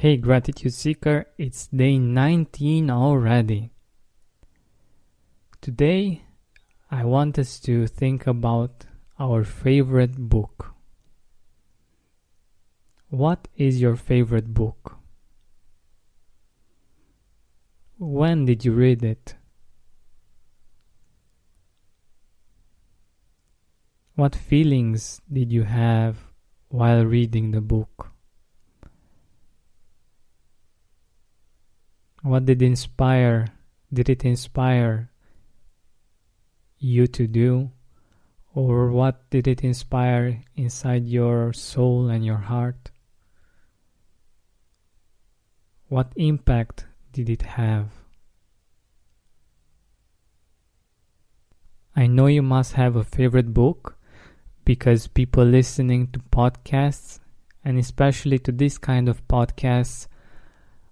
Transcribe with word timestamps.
Hey, 0.00 0.16
Gratitude 0.16 0.72
Seeker, 0.72 1.26
it's 1.36 1.66
day 1.66 1.98
19 1.98 2.88
already. 2.88 3.70
Today, 5.60 6.22
I 6.90 7.04
want 7.04 7.38
us 7.38 7.60
to 7.60 7.86
think 7.86 8.26
about 8.26 8.86
our 9.18 9.44
favorite 9.44 10.16
book. 10.16 10.72
What 13.10 13.46
is 13.56 13.82
your 13.82 13.94
favorite 13.94 14.54
book? 14.54 14.96
When 17.98 18.46
did 18.46 18.64
you 18.64 18.72
read 18.72 19.04
it? 19.04 19.34
What 24.14 24.34
feelings 24.34 25.20
did 25.30 25.52
you 25.52 25.64
have 25.64 26.16
while 26.70 27.04
reading 27.04 27.50
the 27.50 27.60
book? 27.60 28.09
What 32.22 32.44
did 32.44 32.60
inspire 32.60 33.48
did 33.92 34.08
it 34.08 34.24
inspire 34.24 35.10
you 36.78 37.06
to 37.06 37.26
do 37.26 37.70
or 38.54 38.90
what 38.90 39.28
did 39.30 39.48
it 39.48 39.64
inspire 39.64 40.42
inside 40.56 41.06
your 41.06 41.52
soul 41.52 42.08
and 42.08 42.24
your 42.24 42.36
heart? 42.36 42.90
What 45.88 46.12
impact 46.16 46.86
did 47.12 47.30
it 47.30 47.42
have? 47.42 47.88
I 51.96 52.06
know 52.06 52.26
you 52.26 52.42
must 52.42 52.74
have 52.74 52.96
a 52.96 53.04
favorite 53.04 53.52
book 53.52 53.96
because 54.64 55.06
people 55.06 55.44
listening 55.44 56.08
to 56.08 56.20
podcasts 56.20 57.18
and 57.64 57.78
especially 57.78 58.38
to 58.40 58.52
this 58.52 58.78
kind 58.78 59.08
of 59.08 59.26
podcasts 59.26 60.06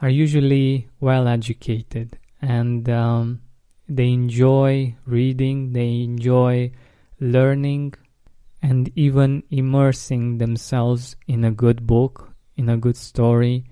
are 0.00 0.08
usually 0.08 0.88
well 1.00 1.28
educated 1.28 2.18
and 2.40 2.88
um, 2.88 3.40
they 3.88 4.08
enjoy 4.08 4.94
reading, 5.04 5.72
they 5.72 6.02
enjoy 6.02 6.70
learning, 7.18 7.94
and 8.62 8.90
even 8.94 9.42
immersing 9.50 10.38
themselves 10.38 11.16
in 11.26 11.44
a 11.44 11.50
good 11.50 11.86
book, 11.86 12.30
in 12.56 12.68
a 12.68 12.76
good 12.76 12.96
story. 12.96 13.64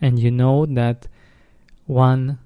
And 0.00 0.18
you 0.18 0.30
know 0.30 0.66
that 0.66 1.08
one 1.86 2.38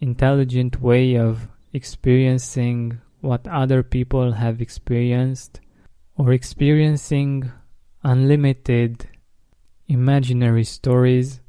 intelligent 0.00 0.80
way 0.82 1.16
of 1.16 1.48
experiencing 1.72 3.00
what 3.20 3.46
other 3.46 3.82
people 3.82 4.32
have 4.32 4.60
experienced 4.60 5.60
or 6.16 6.32
experiencing 6.32 7.50
unlimited 8.02 9.08
imaginary 9.86 10.64
stories 10.64 11.40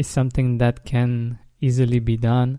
is 0.00 0.06
something 0.06 0.58
that 0.58 0.84
can 0.84 1.38
easily 1.60 1.98
be 1.98 2.16
done 2.16 2.58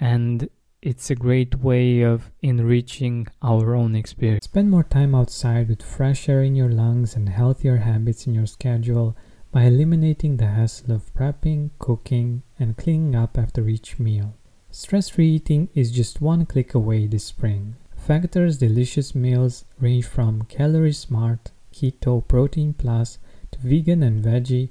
and 0.00 0.48
it's 0.80 1.10
a 1.10 1.14
great 1.16 1.56
way 1.56 2.02
of 2.02 2.30
enriching 2.40 3.26
our 3.42 3.74
own 3.74 3.96
experience. 3.96 4.44
Spend 4.44 4.70
more 4.70 4.84
time 4.84 5.12
outside 5.12 5.68
with 5.68 5.82
fresh 5.82 6.28
air 6.28 6.42
in 6.42 6.54
your 6.54 6.70
lungs 6.70 7.16
and 7.16 7.28
healthier 7.28 7.78
habits 7.78 8.26
in 8.26 8.34
your 8.34 8.46
schedule 8.46 9.16
by 9.50 9.64
eliminating 9.64 10.36
the 10.36 10.46
hassle 10.46 10.92
of 10.92 11.12
prepping, 11.14 11.70
cooking, 11.80 12.42
and 12.60 12.76
cleaning 12.76 13.16
up 13.16 13.36
after 13.36 13.68
each 13.68 13.98
meal. 13.98 14.36
Stress 14.70 15.08
free 15.08 15.30
eating 15.30 15.68
is 15.74 15.90
just 15.90 16.20
one 16.20 16.46
click 16.46 16.74
away 16.74 17.06
this 17.06 17.24
spring. 17.24 17.74
Factor's 17.96 18.58
delicious 18.58 19.14
meals 19.14 19.64
range 19.80 20.06
from 20.06 20.42
calorie 20.42 20.92
smart, 20.92 21.50
keto, 21.72 22.26
protein 22.28 22.72
plus 22.72 23.18
to 23.50 23.58
vegan 23.58 24.02
and 24.04 24.22
veggie, 24.22 24.70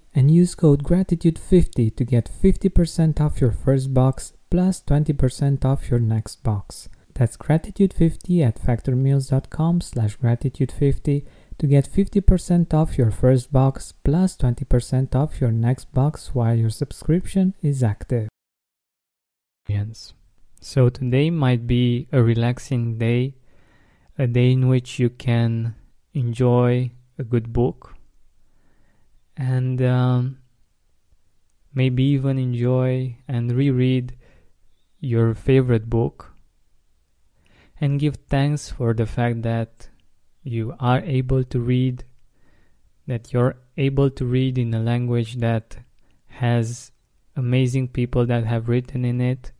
and 0.13 0.29
use 0.29 0.55
code 0.55 0.83
gratitude50 0.83 1.95
to 1.95 2.03
get 2.03 2.29
50% 2.29 3.21
off 3.21 3.39
your 3.39 3.51
first 3.51 3.93
box 3.93 4.33
plus 4.49 4.81
20% 4.83 5.63
off 5.63 5.89
your 5.89 5.99
next 5.99 6.43
box. 6.43 6.89
That's 7.13 7.37
gratitude50 7.37 8.45
at 8.45 8.61
factormeals.com 8.61 9.81
slash 9.81 10.17
gratitude50 10.17 11.25
to 11.59 11.67
get 11.67 11.89
50% 11.89 12.73
off 12.73 12.97
your 12.97 13.11
first 13.11 13.53
box 13.53 13.93
plus 14.03 14.35
20% 14.35 15.15
off 15.15 15.39
your 15.39 15.51
next 15.51 15.93
box 15.93 16.33
while 16.33 16.55
your 16.55 16.69
subscription 16.69 17.53
is 17.61 17.83
active. 17.83 18.27
So 20.59 20.89
today 20.89 21.29
might 21.29 21.67
be 21.67 22.07
a 22.11 22.21
relaxing 22.21 22.97
day, 22.97 23.35
a 24.17 24.27
day 24.27 24.51
in 24.51 24.67
which 24.67 24.99
you 24.99 25.09
can 25.09 25.75
enjoy 26.13 26.91
a 27.17 27.23
good 27.23 27.53
book 27.53 27.95
and 29.41 29.81
um, 29.81 30.37
maybe 31.73 32.03
even 32.03 32.37
enjoy 32.37 33.17
and 33.27 33.51
reread 33.51 34.15
your 34.99 35.33
favorite 35.33 35.89
book 35.89 36.31
and 37.79 37.99
give 37.99 38.17
thanks 38.29 38.69
for 38.69 38.93
the 38.93 39.07
fact 39.07 39.41
that 39.41 39.89
you 40.43 40.75
are 40.79 40.99
able 40.99 41.43
to 41.43 41.59
read, 41.59 42.03
that 43.07 43.33
you're 43.33 43.55
able 43.77 44.11
to 44.11 44.25
read 44.25 44.59
in 44.59 44.75
a 44.75 44.79
language 44.79 45.37
that 45.37 45.75
has 46.27 46.91
amazing 47.35 47.87
people 47.87 48.27
that 48.27 48.45
have 48.45 48.69
written 48.69 49.03
in 49.03 49.19
it, 49.19 49.51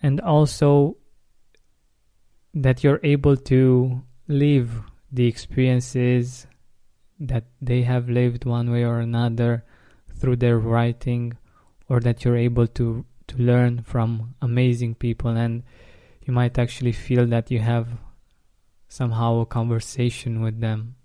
and 0.00 0.20
also 0.20 0.96
that 2.54 2.84
you're 2.84 3.00
able 3.02 3.36
to 3.36 4.00
live 4.28 4.82
the 5.10 5.26
experiences 5.26 6.46
that 7.18 7.44
they 7.60 7.82
have 7.82 8.08
lived 8.08 8.44
one 8.44 8.70
way 8.70 8.84
or 8.84 9.00
another 9.00 9.64
through 10.16 10.36
their 10.36 10.58
writing 10.58 11.36
or 11.88 12.00
that 12.00 12.24
you're 12.24 12.36
able 12.36 12.66
to 12.66 13.04
to 13.28 13.36
learn 13.36 13.82
from 13.82 14.34
amazing 14.40 14.94
people. 14.94 15.36
And 15.36 15.62
you 16.24 16.32
might 16.32 16.58
actually 16.58 16.92
feel 16.92 17.26
that 17.26 17.50
you 17.50 17.58
have 17.58 17.88
somehow 18.88 19.40
a 19.40 19.46
conversation 19.46 20.40
with 20.40 20.60
them. 20.60 20.96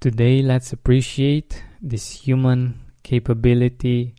Today 0.00 0.42
let's 0.42 0.72
appreciate 0.72 1.62
this 1.80 2.10
human 2.10 2.80
capability 3.02 4.14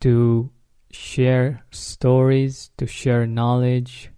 to 0.00 0.50
share 0.90 1.64
stories 1.70 2.70
to 2.78 2.86
share 2.86 3.26
knowledge 3.26 4.10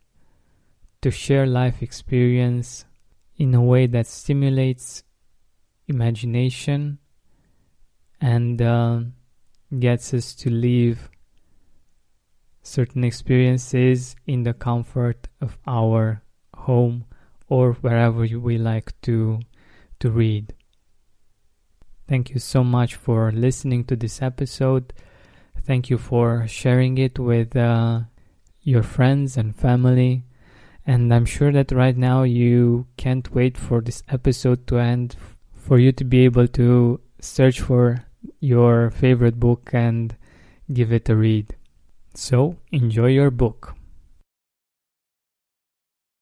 to 1.02 1.10
share 1.10 1.46
life 1.46 1.82
experience 1.82 2.84
in 3.36 3.54
a 3.54 3.62
way 3.62 3.86
that 3.86 4.06
stimulates 4.06 5.02
imagination 5.90 6.98
and 8.20 8.62
uh, 8.62 9.00
gets 9.78 10.14
us 10.14 10.34
to 10.36 10.50
live 10.50 11.10
certain 12.62 13.04
experiences 13.04 14.16
in 14.26 14.44
the 14.44 14.54
comfort 14.54 15.28
of 15.40 15.58
our 15.66 16.22
home 16.54 17.04
or 17.48 17.72
wherever 17.74 18.26
we 18.38 18.56
like 18.58 18.98
to 19.02 19.40
to 19.98 20.10
read. 20.10 20.54
Thank 22.08 22.30
you 22.30 22.40
so 22.40 22.64
much 22.64 22.94
for 22.94 23.30
listening 23.30 23.84
to 23.84 23.96
this 23.96 24.22
episode. 24.22 24.92
Thank 25.62 25.90
you 25.90 25.98
for 25.98 26.46
sharing 26.48 26.98
it 26.98 27.18
with 27.18 27.54
uh, 27.54 28.00
your 28.62 28.82
friends 28.82 29.36
and 29.36 29.54
family. 29.54 30.24
And 30.86 31.12
I'm 31.14 31.26
sure 31.26 31.52
that 31.52 31.70
right 31.70 31.96
now 31.96 32.22
you 32.22 32.86
can't 32.96 33.32
wait 33.32 33.56
for 33.58 33.80
this 33.80 34.02
episode 34.08 34.66
to 34.68 34.78
end 34.78 35.14
for 35.70 35.78
you 35.78 35.92
to 35.92 36.02
be 36.02 36.24
able 36.24 36.48
to 36.48 36.98
search 37.20 37.60
for 37.60 38.04
your 38.40 38.90
favorite 38.90 39.38
book 39.38 39.70
and 39.72 40.16
give 40.72 40.92
it 40.92 41.08
a 41.08 41.14
read. 41.14 41.54
So, 42.12 42.56
enjoy 42.72 43.10
your 43.10 43.30
book. 43.30 43.76